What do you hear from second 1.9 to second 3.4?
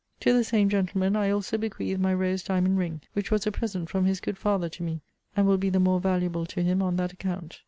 my rose diamond ring, which